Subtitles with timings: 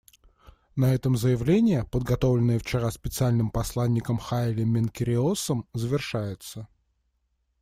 [0.75, 6.67] На этом заявление, подготовленное вчера Специальным посланником Хайле Менкериосом, завершается.